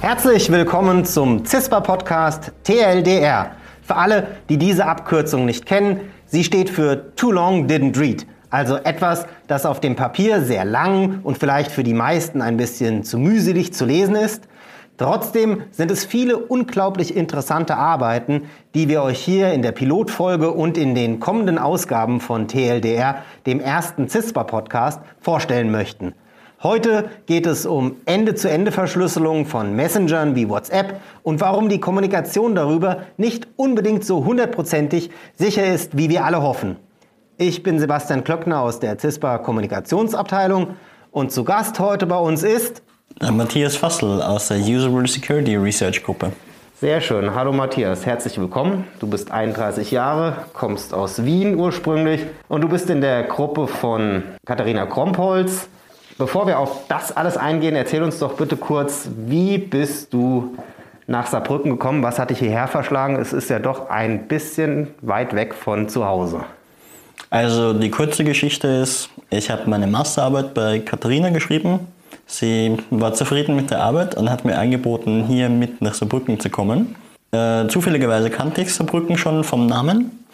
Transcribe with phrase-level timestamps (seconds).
[0.00, 3.52] Herzlich willkommen zum CISPA-Podcast TLDR.
[3.82, 8.26] Für alle, die diese Abkürzung nicht kennen, sie steht für Too Long Didn't Read.
[8.50, 13.02] Also etwas, das auf dem Papier sehr lang und vielleicht für die meisten ein bisschen
[13.02, 14.46] zu mühselig zu lesen ist.
[14.96, 18.42] Trotzdem sind es viele unglaublich interessante Arbeiten,
[18.74, 23.58] die wir euch hier in der Pilotfolge und in den kommenden Ausgaben von TLDR, dem
[23.58, 26.14] ersten CISPA-Podcast, vorstellen möchten.
[26.62, 33.48] Heute geht es um Ende-zu-Ende-Verschlüsselung von Messengern wie WhatsApp und warum die Kommunikation darüber nicht
[33.56, 36.76] unbedingt so hundertprozentig sicher ist, wie wir alle hoffen.
[37.36, 40.76] Ich bin Sebastian Klöckner aus der CISPA Kommunikationsabteilung
[41.10, 42.82] und zu Gast heute bei uns ist
[43.20, 46.32] Matthias Fassel aus der Usable Security Research Gruppe.
[46.80, 47.34] Sehr schön.
[47.34, 48.84] Hallo Matthias, herzlich willkommen.
[48.98, 54.24] Du bist 31 Jahre, kommst aus Wien ursprünglich und du bist in der Gruppe von
[54.44, 55.68] Katharina Krompholz.
[56.18, 60.56] Bevor wir auf das alles eingehen, erzähl uns doch bitte kurz, wie bist du
[61.06, 62.02] nach Saarbrücken gekommen?
[62.02, 63.16] Was hat dich hierher verschlagen?
[63.16, 66.40] Es ist ja doch ein bisschen weit weg von zu Hause.
[67.30, 71.88] Also die kurze Geschichte ist, ich habe meine Masterarbeit bei Katharina geschrieben.
[72.26, 76.50] Sie war zufrieden mit der Arbeit und hat mir angeboten, hier mit nach Saarbrücken zu
[76.50, 76.96] kommen.
[77.32, 80.24] Äh, zufälligerweise kannte ich Saarbrücken schon vom Namen.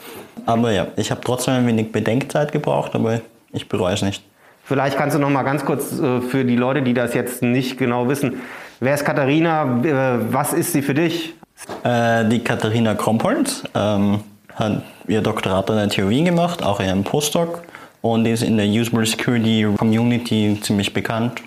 [0.46, 3.20] Aber ja, ich habe trotzdem ein wenig Bedenkzeit gebraucht, aber
[3.52, 4.22] ich bereue es nicht.
[4.64, 7.76] Vielleicht kannst du noch mal ganz kurz äh, für die Leute, die das jetzt nicht
[7.76, 8.40] genau wissen,
[8.78, 9.82] wer ist Katharina?
[9.82, 11.34] Äh, was ist sie für dich?
[11.82, 14.20] Äh, die Katharina Krompold ähm,
[14.54, 17.62] hat ihr Doktorat an der Theorie gemacht, auch ihren Postdoc
[18.00, 21.42] und ist in der Usable Security Community ziemlich bekannt,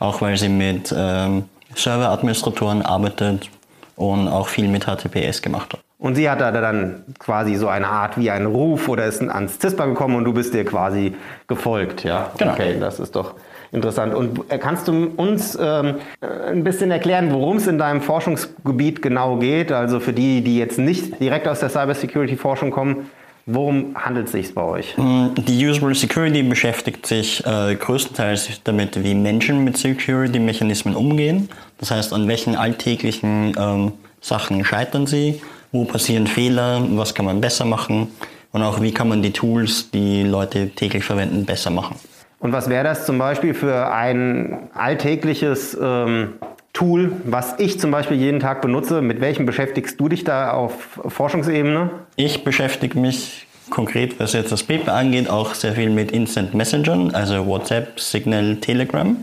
[0.00, 1.44] auch weil sie mit ähm,
[1.76, 3.48] Serveradministratoren arbeitet
[3.94, 5.80] und auch viel mit HTTPS gemacht hat.
[5.98, 9.60] Und sie hat da dann quasi so eine Art wie einen Ruf oder ist ans
[9.60, 11.14] CISPA gekommen und du bist dir quasi
[11.46, 12.30] gefolgt, ja?
[12.38, 12.52] Genau.
[12.52, 13.34] Okay, das ist doch
[13.70, 14.14] interessant.
[14.14, 19.36] Und äh, kannst du uns ähm, ein bisschen erklären, worum es in deinem Forschungsgebiet genau
[19.36, 19.72] geht?
[19.72, 23.10] Also für die, die jetzt nicht direkt aus der Cybersecurity-Forschung kommen,
[23.52, 24.94] Worum handelt es sich bei euch?
[24.96, 31.48] Die Usable Security beschäftigt sich äh, größtenteils damit, wie Menschen mit Security-Mechanismen umgehen.
[31.78, 35.40] Das heißt, an welchen alltäglichen ähm, Sachen scheitern sie
[35.72, 38.08] wo passieren Fehler, was kann man besser machen
[38.52, 41.96] und auch wie kann man die Tools, die Leute täglich verwenden, besser machen.
[42.40, 46.34] Und was wäre das zum Beispiel für ein alltägliches ähm,
[46.80, 49.02] Tool, was ich zum Beispiel jeden Tag benutze?
[49.02, 51.90] Mit welchem beschäftigst du dich da auf Forschungsebene?
[52.16, 57.14] Ich beschäftige mich konkret, was jetzt das Paper angeht, auch sehr viel mit Instant Messengern,
[57.14, 59.14] also WhatsApp, Signal, Telegram.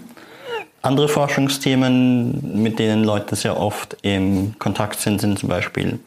[0.84, 5.97] Andere Forschungsthemen, mit denen Leute sehr oft im Kontakt sind, sind zum Beispiel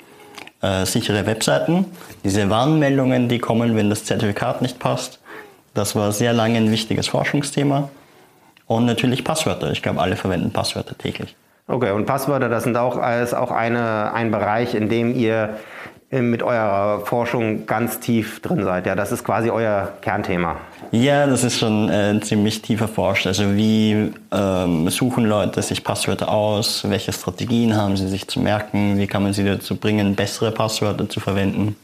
[0.63, 1.85] äh, sichere Webseiten.
[2.23, 5.19] Diese Warnmeldungen, die kommen, wenn das Zertifikat nicht passt.
[5.75, 7.89] Das war sehr lange ein wichtiges Forschungsthema.
[8.71, 9.73] Und natürlich Passwörter.
[9.73, 11.35] Ich glaube, alle verwenden Passwörter täglich.
[11.67, 15.57] Okay, und Passwörter, das sind auch, ist auch eine, ein Bereich, in dem ihr
[16.13, 18.87] mit eurer Forschung ganz tief drin seid.
[18.87, 20.55] Ja, das ist quasi euer Kernthema.
[20.93, 23.27] Ja, das ist schon äh, ziemlich tief erforscht.
[23.27, 26.89] Also wie ähm, suchen Leute sich Passwörter aus?
[26.89, 28.99] Welche Strategien haben sie sich zu merken?
[28.99, 31.75] Wie kann man sie dazu bringen, bessere Passwörter zu verwenden?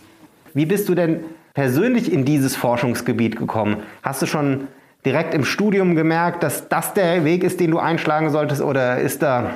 [0.55, 3.79] Wie bist du denn persönlich in dieses Forschungsgebiet gekommen?
[4.05, 4.69] Hast du schon
[5.07, 8.61] direkt im Studium gemerkt, dass das der Weg ist, den du einschlagen solltest?
[8.61, 9.53] Oder ist da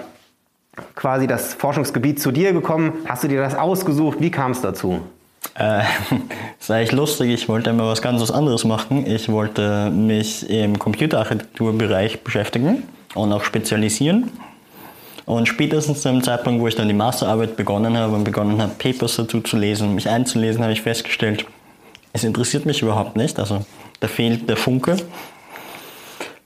[0.95, 2.93] quasi das Forschungsgebiet zu dir gekommen?
[3.07, 4.19] Hast du dir das ausgesucht?
[4.21, 5.01] Wie kam es dazu?
[5.55, 5.83] Äh,
[6.61, 9.05] ist eigentlich lustig, ich wollte immer was ganz anderes machen.
[9.07, 12.85] Ich wollte mich im Computerarchitekturbereich beschäftigen
[13.15, 14.31] und auch spezialisieren.
[15.27, 19.17] Und spätestens zum Zeitpunkt, wo ich dann die Masterarbeit begonnen habe und begonnen habe, Papers
[19.17, 21.45] dazu zu lesen, mich einzulesen, habe ich festgestellt,
[22.13, 23.39] es interessiert mich überhaupt nicht.
[23.39, 23.65] Also
[24.01, 24.97] da fehlt der Funke.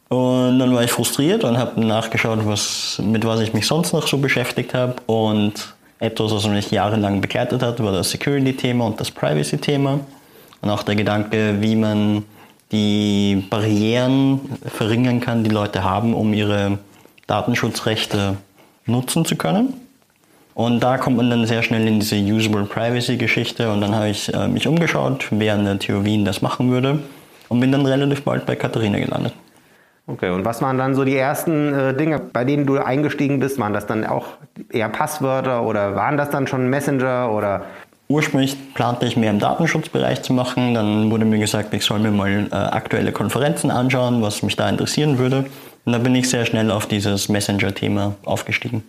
[0.09, 4.07] Und dann war ich frustriert und habe nachgeschaut, was, mit was ich mich sonst noch
[4.07, 4.95] so beschäftigt habe.
[5.07, 10.01] Und etwas, was mich jahrelang begleitet hat, war das Security-Thema und das Privacy-Thema.
[10.61, 12.25] Und auch der Gedanke, wie man
[12.73, 16.79] die Barrieren verringern kann, die Leute haben, um ihre
[17.27, 18.37] Datenschutzrechte
[18.87, 19.75] nutzen zu können.
[20.55, 24.33] Und da kommt man dann sehr schnell in diese Usable Privacy-Geschichte und dann habe ich
[24.33, 27.00] äh, mich umgeschaut, wer an der Wien das machen würde
[27.49, 29.35] und bin dann relativ bald bei Katharina gelandet.
[30.06, 33.59] Okay, und was waren dann so die ersten äh, Dinge, bei denen du eingestiegen bist?
[33.59, 34.27] Waren das dann auch
[34.71, 37.62] eher Passwörter oder waren das dann schon Messenger oder?
[38.09, 40.75] Ursprünglich plante ich mehr im Datenschutzbereich zu machen.
[40.75, 44.69] Dann wurde mir gesagt, ich soll mir mal äh, aktuelle Konferenzen anschauen, was mich da
[44.69, 45.47] interessieren würde.
[45.87, 48.85] Und dann bin ich sehr schnell auf dieses Messenger-Thema aufgestiegen.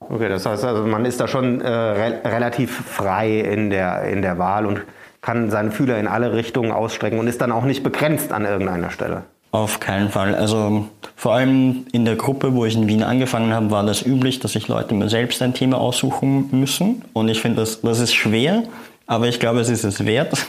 [0.00, 4.22] Okay, das heißt also, man ist da schon äh, re relativ frei in der, in
[4.22, 4.82] der Wahl und
[5.20, 8.90] kann seine Fühler in alle Richtungen ausstrecken und ist dann auch nicht begrenzt an irgendeiner
[8.90, 9.24] Stelle.
[9.54, 10.34] Auf keinen Fall.
[10.34, 14.40] Also vor allem in der Gruppe, wo ich in Wien angefangen habe, war das üblich,
[14.40, 17.04] dass sich Leute mir selbst ein Thema aussuchen müssen.
[17.12, 18.64] Und ich finde, das, das ist schwer,
[19.06, 20.44] aber ich glaube, es ist es wert.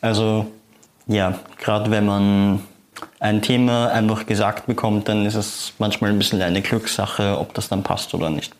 [0.00, 0.46] Also
[1.06, 2.58] ja, gerade wenn man
[3.20, 7.68] ein Thema einfach gesagt bekommt, dann ist es manchmal ein bisschen eine Glückssache, ob das
[7.68, 8.52] dann passt oder nicht.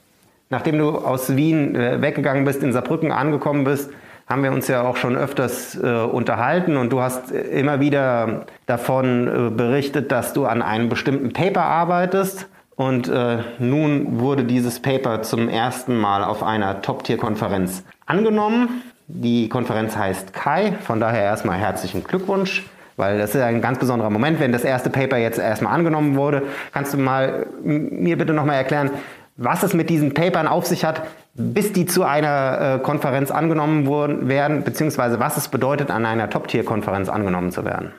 [0.49, 3.91] Nachdem du aus Wien äh, weggegangen bist, in Saarbrücken angekommen bist,
[4.33, 8.47] haben wir uns ja auch schon öfters äh, unterhalten und du hast äh, immer wieder
[8.67, 12.49] davon äh, berichtet, dass du an einem bestimmten Paper arbeitest.
[12.75, 18.83] Und äh, nun wurde dieses Paper zum ersten Mal auf einer Top-Tier-Konferenz angenommen.
[19.07, 22.65] Die Konferenz heißt Kai, von daher erstmal herzlichen Glückwunsch.
[22.97, 26.43] Weil das ist ein ganz besonderer Moment, wenn das erste Paper jetzt erstmal angenommen wurde.
[26.73, 28.91] Kannst du mal mir bitte nochmal erklären,
[29.37, 31.03] was es mit diesen Papern auf sich hat,
[31.35, 36.29] bis die zu einer äh, Konferenz angenommen wurden, werden, beziehungsweise was es bedeutet, an einer
[36.29, 37.93] Top-Tier-Konferenz angenommen zu werden?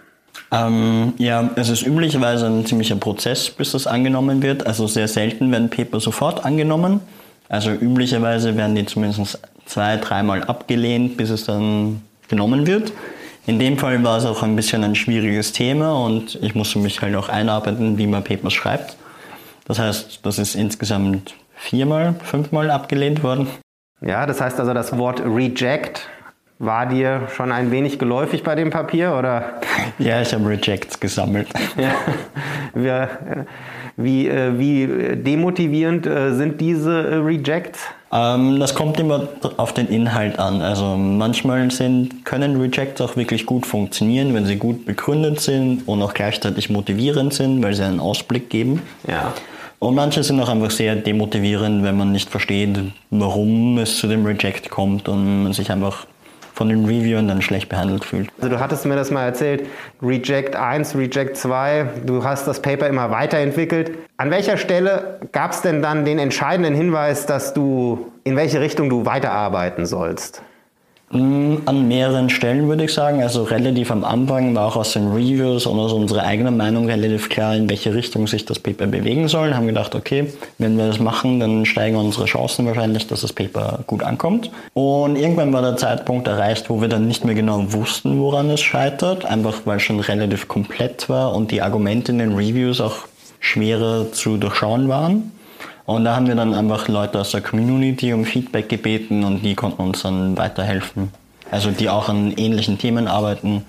[0.52, 4.68] Ähm, ja, es ist üblicherweise ein ziemlicher Prozess, bis das angenommen wird.
[4.68, 7.02] Also sehr selten werden Paper sofort angenommen.
[7.50, 12.94] Also üblicherweise werden die zumindest zwei, dreimal abgelehnt, bis es dann genommen wird.
[13.46, 17.02] In dem Fall war es auch ein bisschen ein schwieriges Thema und ich musste mich
[17.02, 18.96] halt auch einarbeiten, wie man Papers schreibt.
[19.66, 23.48] Das heißt, das ist insgesamt viermal, fünfmal abgelehnt worden.
[24.02, 26.10] Ja, das heißt also, das Wort Reject
[26.60, 29.62] war dir schon ein wenig geläufig bei dem Papier, oder?
[30.00, 31.48] Ja, ich habe Rejects gesammelt.
[31.78, 31.96] Ja.
[32.76, 33.10] Wir,
[33.96, 37.80] wie, äh, wie demotivierend äh, sind diese Rejects?
[38.12, 39.28] Ähm, das kommt immer
[39.58, 40.62] auf den Inhalt an.
[40.62, 46.02] Also manchmal sind, können Rejects auch wirklich gut funktionieren, wenn sie gut begründet sind und
[46.02, 48.82] auch gleichzeitig motivierend sind, weil sie einen Ausblick geben.
[49.08, 49.34] Ja.
[49.84, 54.26] Und manche sind auch einfach sehr demotivierend, wenn man nicht versteht, warum es zu dem
[54.26, 56.08] Reject kommt und man sich einfach
[56.54, 58.30] von den Reviewern dann schlecht behandelt fühlt.
[58.38, 59.68] Also du hattest mir das mal erzählt,
[60.02, 63.92] Reject 1, Reject 2, du hast das Paper immer weiterentwickelt.
[64.16, 68.90] An welcher Stelle gab es denn dann den entscheidenden Hinweis, dass du in welche Richtung
[68.90, 70.44] du weiterarbeiten sollst?
[71.14, 73.22] Mm, an mehreren Stellen würde ich sagen.
[73.22, 77.30] Also relativ am Anfang war auch aus den Reviews und aus unserer eigenen Meinung relativ
[77.30, 79.54] klar, in welche Richtung sich das Paper bewegen soll.
[79.54, 83.84] Haben gedacht, okay, wenn wir das machen, dann steigen unsere Chancen wahrscheinlich, dass das Paper
[83.86, 84.50] gut ankommt.
[84.74, 88.62] Und irgendwann war der Zeitpunkt erreicht, wo wir dann nicht mehr genau wussten, woran es
[88.62, 89.24] scheitert.
[89.24, 93.06] Einfach weil es schon relativ komplett war und die Argumente in den Reviews auch
[93.40, 95.32] schwerer zu durchschauen waren.
[95.86, 99.56] Und da haben wir dann einfach Leute aus der Community um Feedback gebeten und die
[99.56, 101.12] konnten uns dann weiterhelfen.
[101.52, 103.66] Also die auch an ähnlichen Themen arbeiten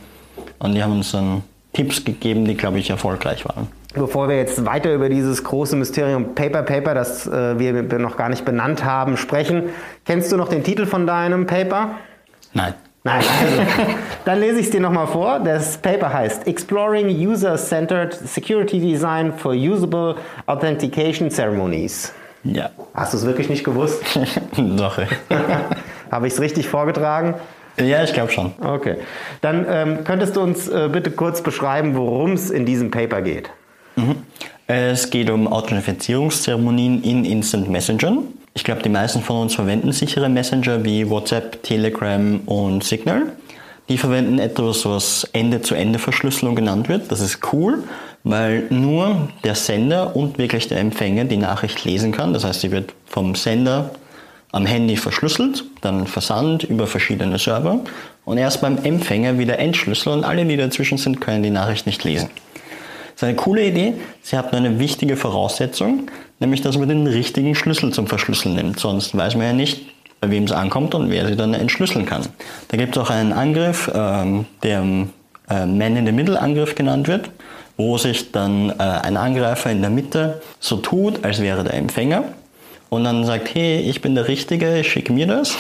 [0.59, 3.67] und die haben uns dann Tipps gegeben, die, glaube ich, erfolgreich waren.
[3.95, 8.29] Bevor wir jetzt weiter über dieses große Mysterium Paper Paper, das äh, wir noch gar
[8.29, 9.65] nicht benannt haben, sprechen,
[10.05, 11.91] kennst du noch den Titel von deinem Paper?
[12.53, 12.75] Nein.
[13.07, 13.63] Nein, also,
[14.25, 15.39] dann lese ich es dir nochmal vor.
[15.39, 20.17] Das Paper heißt Exploring User-Centered Security Design for Usable
[20.47, 22.15] Authentication Ceremonies.
[22.45, 22.71] Ja.
[22.95, 24.03] Hast du es wirklich nicht gewusst?
[24.57, 24.99] Doch.
[26.11, 27.35] Habe ich es richtig vorgetragen?
[27.77, 28.53] Ja, ich glaube schon.
[28.63, 28.97] Okay.
[29.43, 33.51] Dann ähm, könntest du uns äh, bitte kurz beschreiben, worum es in diesem Paper geht.
[33.97, 34.23] Mhm.
[34.67, 38.29] Es geht um Authentifizierungszeremonien in Instant Messagern.
[38.57, 43.33] Ich glaube, die meisten von uns verwenden sichere Messenger wie WhatsApp, Telegram und Signal.
[43.89, 47.11] Die verwenden etwas, was Ende-zu-Ende-Verschlüsselung genannt wird.
[47.11, 47.83] Das ist cool,
[48.23, 52.33] weil nur der Sender und wirklich der Empfänger die Nachricht lesen kann.
[52.33, 53.91] Das heißt, sie wird vom Sender
[54.53, 57.81] am Handy verschlüsselt, dann versandt über verschiedene Server
[58.25, 62.05] und erst beim Empfänger wieder entschlüsselt und alle, die dazwischen sind, können die Nachricht nicht
[62.05, 62.31] lesen.
[63.15, 63.95] Das ist eine coole Idee.
[64.23, 66.09] Sie hat nur eine wichtige Voraussetzung,
[66.41, 68.81] nämlich dass man den richtigen Schlüssel zum Verschlüsseln nimmt.
[68.81, 69.83] Sonst weiß man ja nicht,
[70.21, 72.23] bei wem es ankommt und wer sie dann entschlüsseln kann.
[72.69, 74.83] Da gibt es auch einen Angriff, ähm, der
[75.51, 77.31] äh, Man-in-the-Middle-Angriff genannt wird,
[77.77, 82.25] wo sich dann äh, ein Angreifer in der Mitte so tut, als wäre der Empfänger
[82.95, 85.57] und dann sagt, hey, ich bin der Richtige, schick mir das.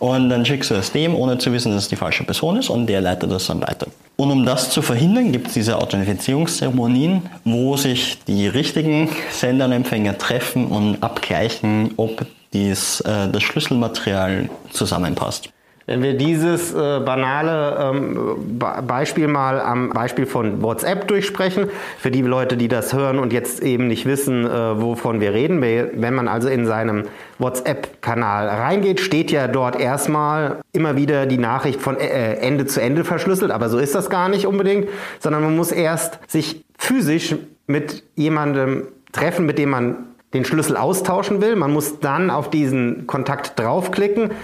[0.00, 2.70] Und dann schickst du es dem, ohne zu wissen, dass es die falsche Person ist
[2.70, 3.86] und der leitet das dann weiter.
[4.16, 9.72] Und um das zu verhindern, gibt es diese Authentifizierungszeremonien, wo sich die richtigen Sender und
[9.72, 15.50] Empfänger treffen und abgleichen, ob dies, äh, das Schlüsselmaterial zusammenpasst.
[15.90, 18.38] Wenn wir dieses äh, banale ähm,
[18.86, 21.68] Beispiel mal am Beispiel von WhatsApp durchsprechen,
[21.98, 25.60] für die Leute, die das hören und jetzt eben nicht wissen, äh, wovon wir reden,
[25.60, 27.06] wenn man also in seinem
[27.40, 33.02] WhatsApp-Kanal reingeht, steht ja dort erstmal immer wieder die Nachricht von äh, Ende zu Ende
[33.02, 37.34] verschlüsselt, aber so ist das gar nicht unbedingt, sondern man muss erst sich physisch
[37.66, 39.96] mit jemandem treffen, mit dem man
[40.34, 41.56] den Schlüssel austauschen will.
[41.56, 44.30] Man muss dann auf diesen Kontakt draufklicken.
[44.30, 44.34] äh,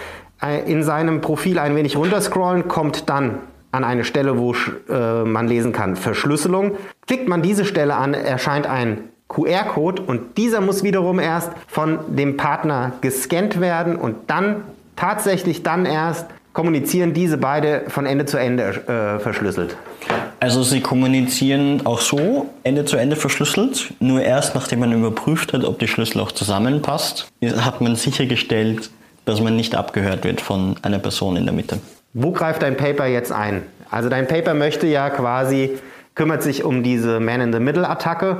[0.66, 3.38] in seinem Profil ein wenig runterscrollen, kommt dann
[3.72, 4.54] an eine Stelle, wo
[4.88, 6.72] äh, man lesen kann Verschlüsselung.
[7.06, 12.36] Klickt man diese Stelle an, erscheint ein QR-Code und dieser muss wiederum erst von dem
[12.36, 14.62] Partner gescannt werden und dann
[14.94, 19.76] tatsächlich dann erst kommunizieren diese beide von Ende zu Ende äh, verschlüsselt.
[20.40, 23.92] Also sie kommunizieren auch so Ende zu Ende verschlüsselt.
[24.00, 28.90] Nur erst nachdem man überprüft hat, ob die Schlüssel auch zusammenpasst, hat man sichergestellt,
[29.26, 31.78] dass man nicht abgehört wird von einer Person in der Mitte.
[32.14, 33.62] Wo greift dein Paper jetzt ein?
[33.90, 35.72] Also dein Paper möchte ja quasi,
[36.14, 38.38] kümmert sich um diese Man-in-the-Middle-Attacke,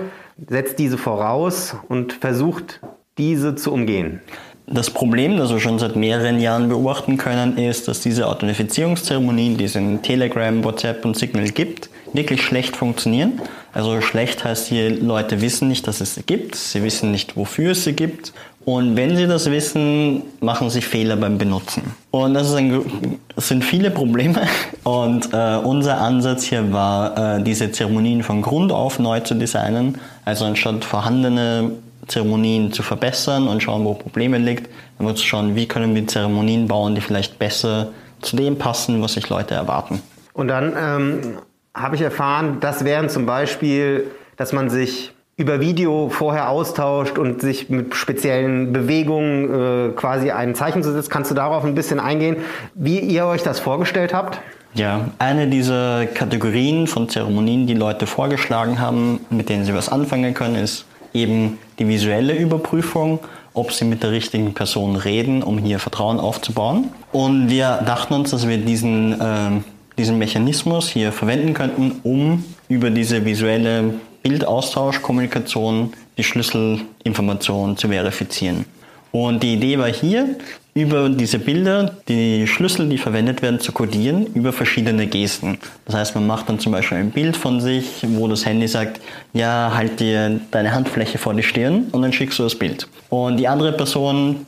[0.48, 2.80] setzt diese voraus und versucht,
[3.18, 4.20] diese zu umgehen.
[4.68, 9.64] Das Problem, das wir schon seit mehreren Jahren beobachten können, ist, dass diese Authentifizierungszeremonien, die
[9.64, 13.40] es in Telegram, WhatsApp und Signal gibt, wirklich schlecht funktionieren.
[13.72, 17.72] Also schlecht heißt hier, Leute wissen nicht, dass es sie gibt, sie wissen nicht, wofür
[17.72, 18.32] es sie gibt
[18.66, 21.94] und wenn sie das wissen, machen sie Fehler beim Benutzen.
[22.10, 24.42] Und das, ein, das sind viele Probleme.
[24.82, 29.98] Und äh, unser Ansatz hier war, äh, diese Zeremonien von Grund auf neu zu designen.
[30.24, 31.70] Also anstatt vorhandene
[32.08, 34.68] Zeremonien zu verbessern und schauen, wo Probleme liegt,
[34.98, 39.00] dann wird zu schauen, wie können wir Zeremonien bauen, die vielleicht besser zu dem passen,
[39.00, 40.02] was sich Leute erwarten.
[40.32, 41.38] Und dann ähm,
[41.72, 47.42] habe ich erfahren, das wären zum Beispiel, dass man sich über Video vorher austauscht und
[47.42, 51.10] sich mit speziellen Bewegungen äh, quasi ein Zeichen zusetzt.
[51.10, 52.36] Kannst du darauf ein bisschen eingehen,
[52.74, 54.40] wie ihr euch das vorgestellt habt?
[54.72, 60.32] Ja, eine dieser Kategorien von Zeremonien, die Leute vorgeschlagen haben, mit denen sie was anfangen
[60.32, 63.18] können, ist eben die visuelle Überprüfung,
[63.52, 66.88] ob sie mit der richtigen Person reden, um hier Vertrauen aufzubauen.
[67.12, 69.50] Und wir dachten uns, dass wir diesen, äh,
[69.98, 73.94] diesen Mechanismus hier verwenden könnten, um über diese visuelle
[74.26, 78.64] Bildaustausch, Kommunikation, die Schlüsselinformationen zu verifizieren.
[79.12, 80.36] Und die Idee war hier,
[80.74, 85.58] über diese Bilder die Schlüssel, die verwendet werden, zu kodieren über verschiedene Gesten.
[85.84, 89.00] Das heißt, man macht dann zum Beispiel ein Bild von sich, wo das Handy sagt,
[89.32, 92.88] ja, halt dir deine Handfläche vor die Stirn und dann schickst du das Bild.
[93.08, 94.44] Und die andere Person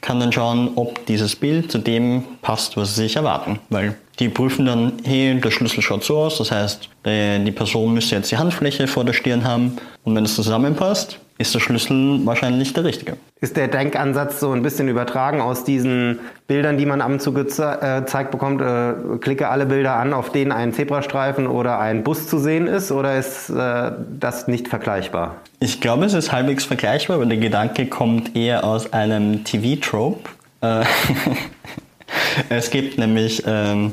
[0.00, 3.60] kann dann schauen, ob dieses Bild zu dem passt, was sie sich erwarten.
[3.68, 8.16] Weil die prüfen dann, hey, der Schlüssel schaut so aus, das heißt, die Person müsste
[8.16, 12.72] jetzt die Handfläche vor der Stirn haben und wenn es zusammenpasst, ist der Schlüssel wahrscheinlich
[12.72, 13.16] der richtige.
[13.40, 17.32] Ist der Denkansatz so ein bisschen übertragen aus diesen Bildern, die man ab und zu
[17.32, 18.60] gezeigt äh, bekommt?
[18.62, 22.92] Äh, klicke alle Bilder an, auf denen ein Zebrastreifen oder ein Bus zu sehen ist,
[22.92, 25.36] oder ist äh, das nicht vergleichbar?
[25.58, 30.28] Ich glaube, es ist halbwegs vergleichbar, aber der Gedanke kommt eher aus einem TV-Trope.
[30.60, 30.84] Äh,
[32.48, 33.92] es gibt nämlich ähm,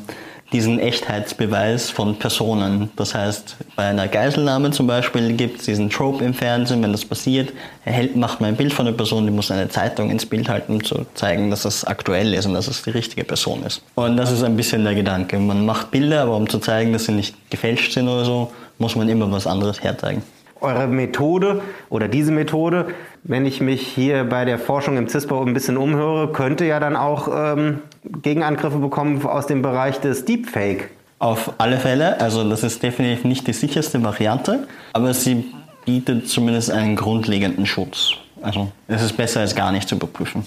[0.51, 2.89] diesen Echtheitsbeweis von Personen.
[2.95, 7.05] Das heißt, bei einer Geiselnahme zum Beispiel gibt es diesen Trope im Fernsehen, wenn das
[7.05, 7.53] passiert,
[7.85, 10.73] erhält, macht man ein Bild von der Person, die muss eine Zeitung ins Bild halten,
[10.73, 13.83] um zu zeigen, dass das aktuell ist und dass es die richtige Person ist.
[13.95, 15.37] Und das ist ein bisschen der Gedanke.
[15.37, 18.95] Man macht Bilder, aber um zu zeigen, dass sie nicht gefälscht sind oder so, muss
[18.95, 20.23] man immer was anderes herzeigen
[20.61, 22.87] eure Methode oder diese Methode,
[23.23, 26.95] wenn ich mich hier bei der Forschung im CISPA ein bisschen umhöre, könnte ja dann
[26.95, 27.79] auch ähm,
[28.21, 30.89] Gegenangriffe bekommen aus dem Bereich des Deepfake.
[31.19, 35.45] Auf alle Fälle, also das ist definitiv nicht die sicherste Variante, aber sie
[35.85, 38.13] bietet zumindest einen grundlegenden Schutz.
[38.41, 40.45] Also es ist besser als gar nicht zu überprüfen.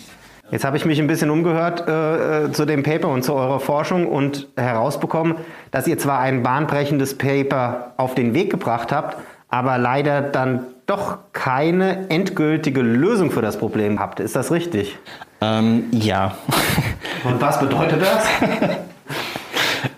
[0.52, 3.58] Jetzt habe ich mich ein bisschen umgehört äh, äh, zu dem Paper und zu eurer
[3.58, 5.36] Forschung und herausbekommen,
[5.70, 9.16] dass ihr zwar ein bahnbrechendes Paper auf den Weg gebracht habt,
[9.52, 14.18] aber leider dann doch keine endgültige Lösung für das Problem habt.
[14.18, 14.96] Ist das richtig?
[15.42, 16.34] Ähm, ja.
[17.24, 18.26] Und was bedeutet das?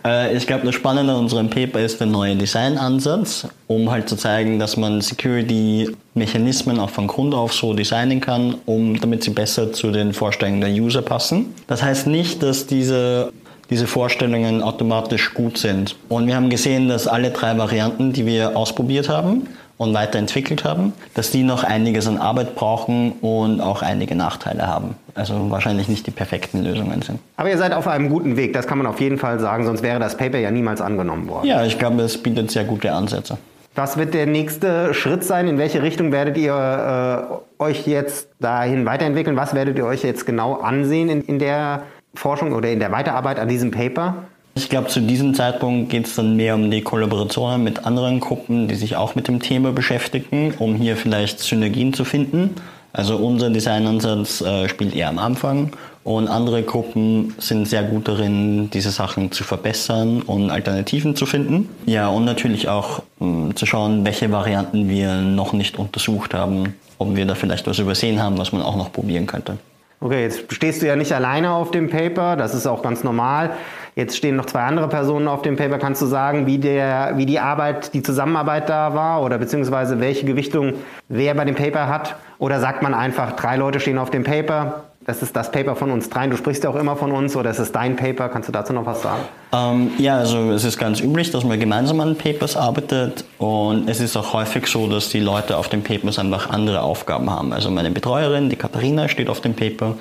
[0.02, 4.16] Äh, ich glaube, das Spannende an unserem Paper ist der neue Designansatz, um halt zu
[4.16, 9.72] zeigen, dass man Security-Mechanismen auch von Grund auf so designen kann, um, damit sie besser
[9.72, 11.54] zu den Vorstellungen der User passen.
[11.66, 13.32] Das heißt nicht, dass diese
[13.74, 15.96] diese Vorstellungen automatisch gut sind.
[16.08, 20.92] Und wir haben gesehen, dass alle drei Varianten, die wir ausprobiert haben und weiterentwickelt haben,
[21.14, 24.94] dass die noch einiges an Arbeit brauchen und auch einige Nachteile haben.
[25.16, 27.18] Also wahrscheinlich nicht die perfekten Lösungen sind.
[27.36, 29.82] Aber ihr seid auf einem guten Weg, das kann man auf jeden Fall sagen, sonst
[29.82, 31.48] wäre das Paper ja niemals angenommen worden.
[31.48, 33.38] Ja, ich glaube, es bietet sehr gute Ansätze.
[33.74, 35.48] Was wird der nächste Schritt sein?
[35.48, 39.34] In welche Richtung werdet ihr äh, euch jetzt dahin weiterentwickeln?
[39.36, 41.82] Was werdet ihr euch jetzt genau ansehen in, in der
[42.14, 44.24] Forschung oder in der Weiterarbeit an diesem Paper?
[44.56, 48.68] Ich glaube, zu diesem Zeitpunkt geht es dann mehr um die Kollaboration mit anderen Gruppen,
[48.68, 52.54] die sich auch mit dem Thema beschäftigen, um hier vielleicht Synergien zu finden.
[52.92, 55.72] Also unser Designansatz äh, spielt eher am Anfang
[56.04, 61.68] und andere Gruppen sind sehr gut darin, diese Sachen zu verbessern und Alternativen zu finden.
[61.86, 66.74] Ja, und natürlich auch mh, hm, zu schauen, welche Varianten wir noch nicht untersucht haben,
[66.98, 69.58] ob wir da vielleicht was übersehen haben, was man auch noch probieren könnte.
[70.00, 73.50] Okay, jetzt stehst du ja nicht alleine auf dem Paper, das ist auch ganz normal.
[73.96, 75.78] Jetzt stehen noch zwei andere Personen auf dem Paper.
[75.78, 80.26] Kannst du sagen, wie, der, wie die Arbeit, die Zusammenarbeit da war oder beziehungsweise welche
[80.26, 80.74] Gewichtung
[81.08, 82.16] wer bei dem Paper hat?
[82.38, 85.90] Oder sagt man einfach, drei Leute stehen auf dem Paper, das ist das Paper von
[85.90, 86.30] uns dreien.
[86.30, 88.28] Du sprichst ja auch immer von uns oder ist es dein Paper?
[88.28, 89.22] Kannst du dazu noch was sagen?
[89.52, 94.00] Ähm, ja, also es ist ganz üblich, dass man gemeinsam an Papers arbeitet und es
[94.00, 97.52] ist auch häufig so, dass die Leute auf den Papers einfach andere Aufgaben haben.
[97.52, 99.96] Also meine Betreuerin, die Katharina, steht auf dem Paper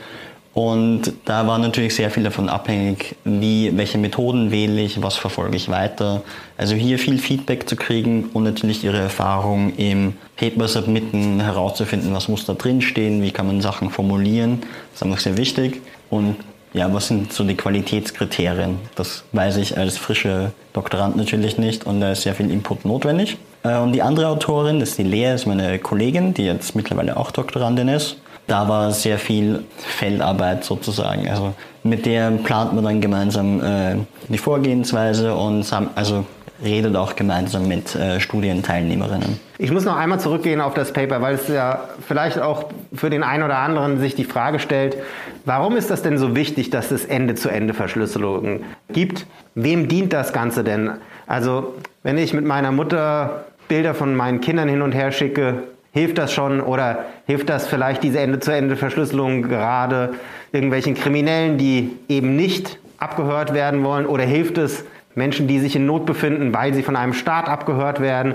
[0.53, 5.57] und da war natürlich sehr viel davon abhängig, wie, welche Methoden wähle ich, was verfolge
[5.57, 6.21] ich weiter.
[6.57, 12.27] Also hier viel Feedback zu kriegen und natürlich ihre Erfahrung im Paper submitten, herauszufinden, was
[12.27, 14.61] muss da drin stehen, wie kann man Sachen formulieren.
[14.91, 15.81] Das ist einfach sehr wichtig.
[16.11, 16.35] Und
[16.73, 18.77] ja, was sind so die Qualitätskriterien?
[18.93, 23.37] Das weiß ich als frischer Doktorand natürlich nicht und da ist sehr viel Input notwendig.
[23.63, 27.17] Äh, und die andere Autorin, das ist die Lea, ist meine Kollegin, die jetzt mittlerweile
[27.17, 31.29] auch Doktorandin ist da war sehr viel Feldarbeit sozusagen.
[31.29, 33.95] Also mit der plant man dann gemeinsam äh,
[34.29, 36.25] die Vorgehensweise und also
[36.63, 39.39] redet auch gemeinsam mit äh, Studienteilnehmerinnen.
[39.57, 43.23] Ich muss noch einmal zurückgehen auf das Paper, weil es ja vielleicht auch für den
[43.23, 44.97] einen oder anderen sich die Frage stellt,
[45.45, 49.25] warum ist das denn so wichtig, dass es Ende-zu-Ende-Verschlüsselung gibt?
[49.55, 50.91] Wem dient das Ganze denn?
[51.27, 56.17] Also wenn ich mit meiner Mutter Bilder von meinen Kindern hin und her schicke, Hilft
[56.17, 60.15] das schon oder hilft das vielleicht diese Ende-zu-Ende-Verschlüsselung gerade
[60.51, 64.07] irgendwelchen Kriminellen, die eben nicht abgehört werden wollen?
[64.07, 64.83] Oder hilft es
[65.13, 68.33] Menschen, die sich in Not befinden, weil sie von einem Staat abgehört werden?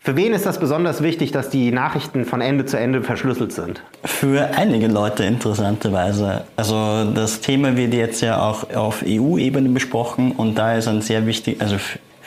[0.00, 3.82] Für wen ist das besonders wichtig, dass die Nachrichten von Ende zu Ende verschlüsselt sind?
[4.04, 6.44] Für einige Leute interessanterweise.
[6.56, 11.26] Also das Thema wird jetzt ja auch auf EU-Ebene besprochen und da ist ein sehr
[11.26, 11.76] wichtig, also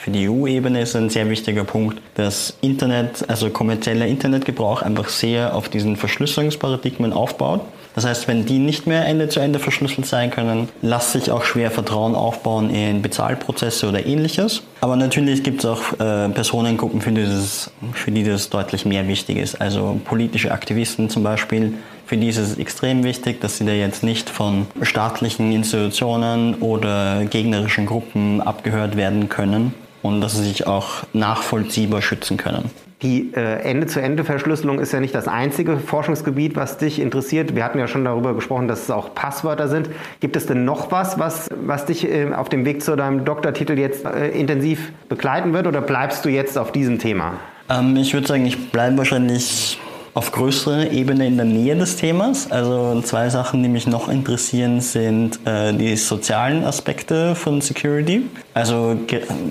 [0.02, 5.54] für die EU-Ebene ist ein sehr wichtiger Punkt, dass Internet, also kommerzieller Internetgebrauch einfach sehr
[5.54, 7.60] auf diesen Verschlüsselungsparadigmen aufbaut.
[7.94, 11.44] Das heißt, wenn die nicht mehr Ende zu Ende verschlüsselt sein können, lässt sich auch
[11.44, 14.62] schwer Vertrauen aufbauen in Bezahlprozesse oder ähnliches.
[14.80, 19.06] Aber natürlich gibt es auch äh, Personengruppen, für die, das, für die das deutlich mehr
[19.06, 19.60] wichtig ist.
[19.60, 21.74] Also politische Aktivisten zum Beispiel,
[22.06, 27.24] für die ist es extrem wichtig, dass sie da jetzt nicht von staatlichen Institutionen oder
[27.26, 32.70] gegnerischen Gruppen abgehört werden können und dass sie sich auch nachvollziehbar schützen können.
[33.02, 37.56] Die äh, Ende-zu-Ende-Verschlüsselung ist ja nicht das einzige Forschungsgebiet, was dich interessiert.
[37.56, 39.90] Wir hatten ja schon darüber gesprochen, dass es auch Passwörter sind.
[40.20, 43.76] Gibt es denn noch was, was, was dich äh, auf dem Weg zu deinem Doktortitel
[43.76, 47.32] jetzt äh, intensiv begleiten wird oder bleibst du jetzt auf diesem Thema?
[47.68, 49.80] Ähm, ich würde sagen, ich bleibe wahrscheinlich
[50.14, 52.50] auf größerer Ebene in der Nähe des Themas.
[52.50, 58.22] Also zwei Sachen, die mich noch interessieren, sind äh, die sozialen Aspekte von Security.
[58.52, 58.96] Also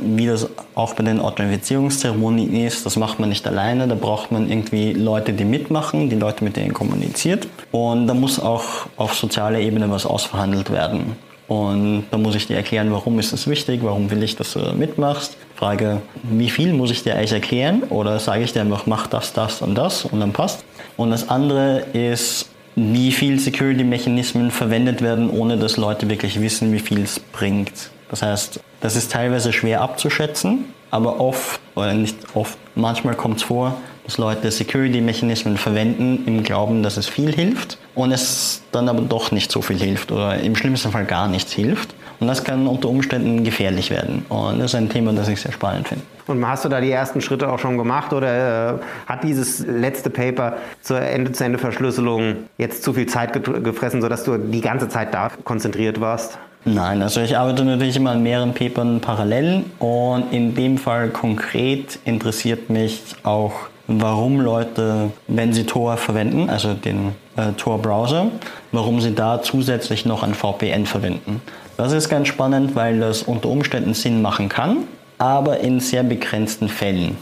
[0.03, 3.87] wie das auch bei den Authentifizierungszeremonien ist, das macht man nicht alleine.
[3.87, 7.47] Da braucht man irgendwie Leute, die mitmachen, die Leute, mit denen kommuniziert.
[7.71, 11.15] Und da muss auch auf sozialer Ebene was ausverhandelt werden.
[11.51, 14.71] Und da muss ich dir erklären, warum ist das wichtig, warum will ich, dass du
[14.71, 15.35] mitmachst.
[15.57, 17.83] Frage, wie viel muss ich dir eigentlich erklären?
[17.89, 20.63] Oder sage ich dir einfach, mach das, das und das und dann passt.
[20.95, 26.79] Und das andere ist, wie viel Security-Mechanismen verwendet werden, ohne dass Leute wirklich wissen, wie
[26.79, 27.89] viel es bringt.
[28.09, 33.43] Das heißt, das ist teilweise schwer abzuschätzen, aber oft, oder nicht oft, manchmal kommt es
[33.43, 39.01] vor, dass Leute Security-Mechanismen verwenden im Glauben, dass es viel hilft und es dann aber
[39.01, 41.93] doch nicht so viel hilft oder im schlimmsten Fall gar nichts hilft.
[42.19, 44.25] Und das kann unter Umständen gefährlich werden.
[44.29, 46.03] Und das ist ein Thema, das ich sehr spannend finde.
[46.27, 50.11] Und hast du da die ersten Schritte auch schon gemacht oder äh, hat dieses letzte
[50.11, 53.33] Paper zur Ende-zu-Ende-Verschlüsselung jetzt zu viel Zeit
[53.63, 56.37] gefressen, sodass du die ganze Zeit da konzentriert warst?
[56.63, 61.97] Nein, also ich arbeite natürlich immer an mehreren Papern parallel und in dem Fall konkret
[62.05, 68.27] interessiert mich auch warum Leute, wenn sie Tor verwenden, also den äh, Tor-Browser,
[68.71, 71.41] warum sie da zusätzlich noch ein VPN verwenden.
[71.77, 74.83] Das ist ganz spannend, weil das unter Umständen Sinn machen kann,
[75.17, 77.17] aber in sehr begrenzten Fällen.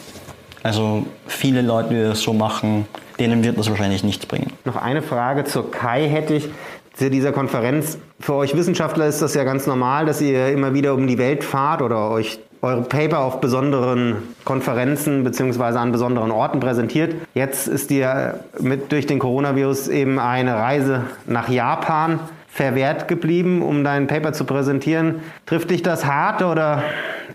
[0.64, 2.86] Also viele Leute, die das so machen,
[3.18, 4.52] denen wird das wahrscheinlich nichts bringen.
[4.66, 6.50] Noch eine Frage zur Kai hätte ich
[6.94, 7.98] zu dieser Konferenz.
[8.20, 11.44] Für euch Wissenschaftler ist das ja ganz normal, dass ihr immer wieder um die Welt
[11.44, 15.78] fahrt oder euch eure Paper auf besonderen Konferenzen bzw.
[15.78, 17.16] an besonderen Orten präsentiert.
[17.34, 22.20] Jetzt ist dir mit, durch den Coronavirus eben eine Reise nach Japan
[22.50, 25.22] verwehrt geblieben, um dein Paper zu präsentieren.
[25.46, 26.84] Trifft dich das hart oder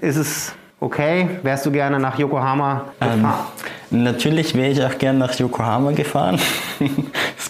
[0.00, 1.28] ist es okay?
[1.42, 3.34] Wärst du gerne nach Yokohama gefahren?
[3.90, 6.38] Ähm, natürlich wäre ich auch gerne nach Yokohama gefahren.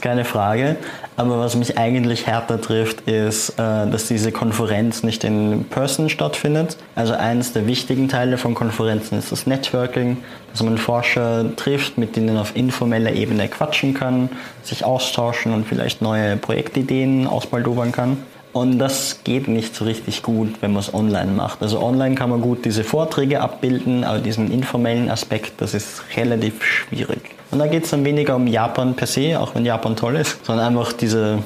[0.05, 0.77] keine Frage.
[1.17, 6.77] Aber was mich eigentlich härter trifft, ist, äh, dass diese Konferenz nicht in Person stattfindet.
[6.95, 10.19] Also eines der wichtigen Teile von Konferenzen ist das Networking,
[10.53, 14.29] dass man Forscher trifft, mit denen auf informeller Ebene quatschen kann,
[14.63, 18.19] sich austauschen und vielleicht neue Projektideen ausbaldobern kann.
[18.55, 21.61] Und das geht nicht so richtig gut, wenn man es online macht.
[21.61, 26.63] Also online kann man gut diese Vorträge abbilden, aber diesen informellen Aspekt, das ist relativ
[26.63, 27.35] schwierig.
[27.51, 30.45] Und da geht es dann weniger um Japan per se, auch wenn Japan toll ist,
[30.47, 31.41] sondern einfach diese,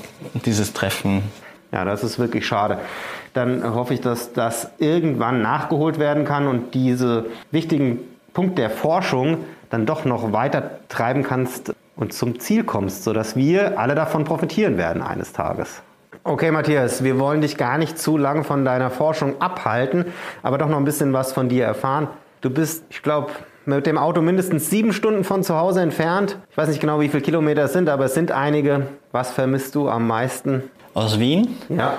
[0.45, 1.23] dieses Treffen.
[1.73, 2.77] Ja, das ist wirklich schade.
[3.33, 8.01] Dann hoffe ich, dass das irgendwann nachgeholt werden kann und diese wichtigen
[8.35, 9.39] Punkt der Forschung
[9.71, 14.77] dann doch noch weiter treiben kannst und zum Ziel kommst, sodass wir alle davon profitieren
[14.77, 15.81] werden eines Tages.
[16.29, 20.05] Okay, Matthias, wir wollen dich gar nicht zu lange von deiner Forschung abhalten,
[20.43, 22.07] aber doch noch ein bisschen was von dir erfahren.
[22.43, 23.31] Du bist, ich glaube,
[23.65, 26.37] mit dem Auto mindestens sieben Stunden von zu Hause entfernt.
[26.51, 28.89] Ich weiß nicht genau, wie viele Kilometer es sind, aber es sind einige.
[29.11, 30.65] Was vermisst du am meisten?
[30.93, 31.57] Aus Wien?
[31.71, 31.95] Ja.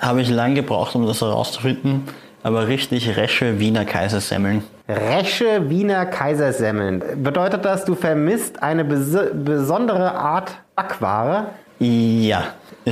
[0.00, 2.08] Habe ich lange gebraucht, um das herauszufinden,
[2.42, 4.64] aber richtig resche Wiener Kaisersemmeln.
[4.88, 7.22] Resche Wiener Kaisersemmeln.
[7.22, 11.46] Bedeutet das, du vermisst eine bes besondere Art Backware?
[11.78, 12.46] Ja,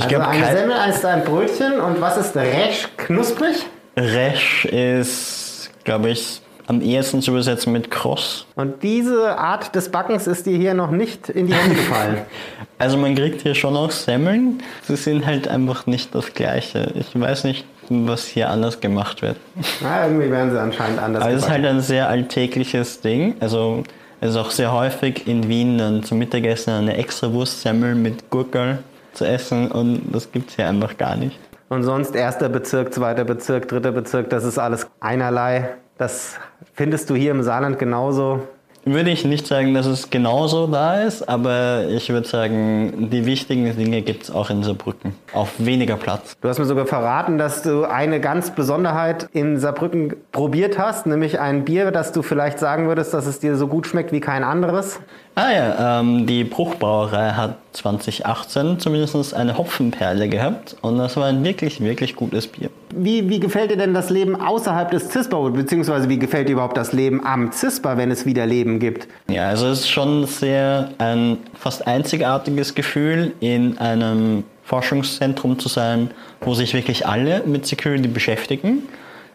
[0.07, 3.65] ich also eine Semmel ist ein Brötchen und was ist Resch knusprig?
[3.97, 8.45] Resch ist, glaube ich, am ehesten zu übersetzen mit Cross.
[8.55, 12.17] Und diese Art des Backens ist dir hier noch nicht in die Hände gefallen?
[12.77, 14.61] also man kriegt hier schon auch Semmeln.
[14.83, 16.93] Sie sind halt einfach nicht das Gleiche.
[16.93, 19.37] Ich weiß nicht, was hier anders gemacht wird.
[19.81, 23.35] Na, irgendwie werden sie anscheinend anders Aber es ist halt ein sehr alltägliches Ding.
[23.39, 23.83] Also
[24.21, 28.79] es ist auch sehr häufig in Wien dann zum Mittagessen eine extra Wurstsemmel mit Gurkel
[29.13, 31.39] zu essen und das gibt es hier einfach gar nicht.
[31.69, 35.69] Und sonst erster Bezirk, zweiter Bezirk, dritter Bezirk, das ist alles einerlei.
[35.97, 36.35] Das
[36.73, 38.47] findest du hier im Saarland genauso
[38.85, 43.75] würde ich nicht sagen, dass es genauso da ist, aber ich würde sagen, die wichtigen
[43.75, 45.13] Dinge gibt es auch in Saarbrücken.
[45.33, 46.35] Auf weniger Platz.
[46.41, 51.39] Du hast mir sogar verraten, dass du eine ganz Besonderheit in Saarbrücken probiert hast, nämlich
[51.39, 54.43] ein Bier, das du vielleicht sagen würdest, dass es dir so gut schmeckt wie kein
[54.43, 54.99] anderes.
[55.35, 61.43] Ah ja, ähm, die Bruchbrauerei hat 2018 zumindest eine Hopfenperle gehabt und das war ein
[61.43, 62.69] wirklich, wirklich gutes Bier.
[63.01, 66.77] Wie, wie gefällt dir denn das Leben außerhalb des CISPA, beziehungsweise wie gefällt dir überhaupt
[66.77, 69.07] das Leben am CISPA, wenn es wieder Leben gibt?
[69.29, 76.11] Ja, also es ist schon sehr ein fast einzigartiges Gefühl, in einem Forschungszentrum zu sein,
[76.41, 78.83] wo sich wirklich alle mit Security beschäftigen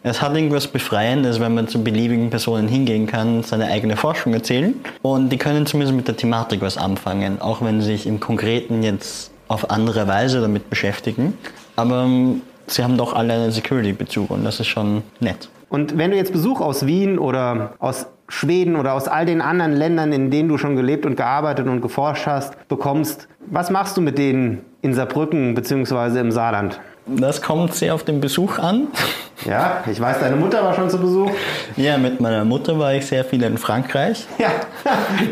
[0.07, 4.75] es hat irgendwas Befreiendes, wenn man zu beliebigen Personen hingehen kann, seine eigene Forschung erzählen.
[5.01, 8.83] Und die können zumindest mit der Thematik was anfangen, auch wenn sie sich im Konkreten
[8.83, 11.39] jetzt auf andere Weise damit beschäftigen.
[11.77, 15.49] Aber ähm, sie haben doch alle einen Security-Bezug und das ist schon nett.
[15.69, 19.73] Und wenn du jetzt Besuch aus Wien oder aus Schweden oder aus all den anderen
[19.73, 24.01] Ländern, in denen du schon gelebt und gearbeitet und geforscht hast, bekommst, was machst du
[24.01, 26.21] mit denen in Saarbrücken bzw.
[26.21, 26.81] im Saarland?
[27.07, 28.89] Das kommt sehr auf den Besuch an.
[29.45, 31.31] Ja, ich weiß, deine Mutter war schon zu Besuch.
[31.77, 34.27] Ja, mit meiner Mutter war ich sehr viel in Frankreich.
[34.39, 34.49] Ja,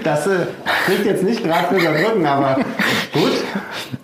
[0.03, 0.47] das äh,
[1.05, 2.57] jetzt nicht gerade für Saarbrücken, aber
[3.15, 3.33] gut.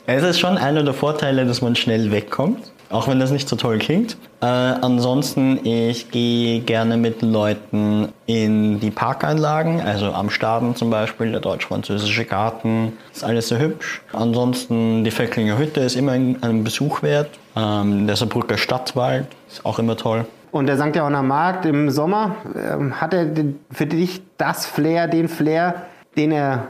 [0.07, 2.71] Es ist schon einer der Vorteile, dass man schnell wegkommt.
[2.91, 4.17] Auch wenn das nicht so toll klingt.
[4.41, 11.33] Äh, ansonsten, ich gehe gerne mit Leuten in die Parkanlagen, also am Staden zum Beispiel,
[11.33, 14.01] der deutsch-französische Garten, ist alles sehr hübsch.
[14.13, 17.31] Ansonsten, die Vöcklinger Hütte ist immer einen Besuch wert.
[17.57, 20.25] Ähm, der Saarbrücker Stadtwald ist auch immer toll.
[20.51, 20.97] Und der St.
[20.97, 23.27] Johanner Markt im Sommer, äh, hat er
[23.71, 25.83] für dich das Flair, den Flair,
[26.17, 26.69] den er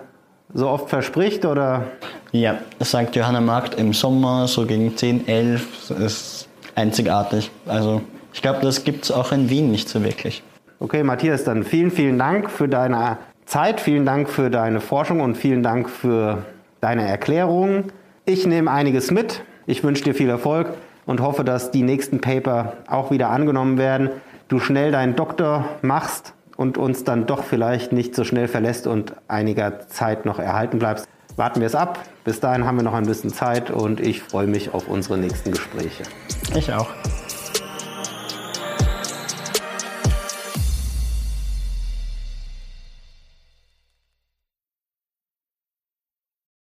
[0.53, 1.85] so oft verspricht oder?
[2.33, 7.51] Ja, sagt Johanna Markt im Sommer, so gegen 10, 11, ist einzigartig.
[7.67, 10.43] Also ich glaube, das gibt es auch in Wien nicht so wirklich.
[10.81, 15.37] Okay, Matthias, dann vielen, vielen Dank für deine Zeit, vielen Dank für deine Forschung und
[15.37, 16.45] vielen Dank für
[16.81, 17.93] deine Erklärungen.
[18.27, 19.43] Ich nehme einiges mit.
[19.67, 20.69] Ich wünsche dir viel Erfolg
[21.07, 24.11] und hoffe, dass die nächsten Paper auch wieder angenommen werden.
[24.49, 29.15] Du schnell deinen Doktor machst und uns dann doch vielleicht nicht so schnell verlässt und
[29.29, 31.09] einiger Zeit noch erhalten bleibst.
[31.39, 32.01] Warten wir es ab.
[32.25, 35.53] Bis dahin haben wir noch ein bisschen Zeit und ich freue mich auf unsere nächsten
[35.53, 36.03] Gespräche.
[36.57, 36.89] Ich auch.